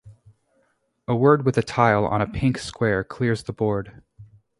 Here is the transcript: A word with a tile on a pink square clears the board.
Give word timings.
A 1.07 1.15
word 1.15 1.45
with 1.45 1.59
a 1.59 1.61
tile 1.61 2.07
on 2.07 2.23
a 2.23 2.27
pink 2.27 2.57
square 2.57 3.03
clears 3.03 3.43
the 3.43 3.53
board. 3.53 4.01